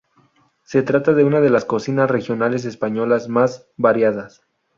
[0.63, 4.41] Se trata de una de las cocinas regionales españolas más variadas.